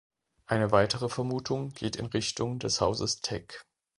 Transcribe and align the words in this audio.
Eine 0.47 0.71
weitere 0.71 1.09
Vermutung 1.09 1.73
geht 1.75 1.95
in 1.95 2.07
Richtung 2.07 2.57
des 2.57 2.81
Hauses 2.81 3.19
Teck. 3.21 3.61